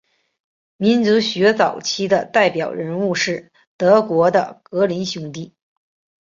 [0.77, 5.53] 民俗学早期的代表人物是德国的格林兄弟。